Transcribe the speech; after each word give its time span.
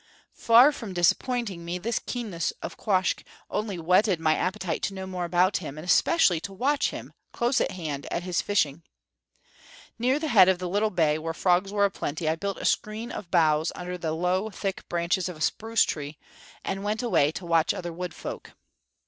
Far 0.33 0.71
from 0.71 0.95
disappointing 0.95 1.63
me, 1.63 1.77
this 1.77 1.99
keenness 1.99 2.49
of 2.63 2.75
Quoskh 2.75 3.23
only 3.51 3.77
whetted 3.77 4.19
my 4.19 4.33
appetite 4.35 4.81
to 4.81 4.95
know 4.95 5.05
more 5.05 5.25
about 5.25 5.57
him, 5.57 5.77
and 5.77 5.85
especially 5.85 6.39
to 6.39 6.51
watch 6.51 6.89
him, 6.89 7.13
close 7.33 7.61
at 7.61 7.69
hand, 7.69 8.07
at 8.09 8.23
his 8.23 8.41
fishing. 8.41 8.81
Near 9.99 10.17
the 10.17 10.29
head 10.29 10.49
of 10.49 10.57
the 10.57 10.67
little 10.67 10.89
bay, 10.89 11.19
where 11.19 11.35
frogs 11.35 11.71
were 11.71 11.87
plenty, 11.91 12.27
I 12.27 12.35
built 12.35 12.57
a 12.57 12.65
screen 12.65 13.11
of 13.11 13.29
boughs 13.29 13.71
under 13.75 13.95
the 13.95 14.13
low 14.13 14.49
thick 14.49 14.89
branches 14.89 15.29
of 15.29 15.37
a 15.37 15.41
spruce 15.41 15.83
tree, 15.83 16.17
and 16.65 16.83
went 16.83 17.03
away 17.03 17.31
to 17.33 17.45
watch 17.45 17.71
other 17.71 17.93
wood 17.93 18.15
folk. 18.15 18.53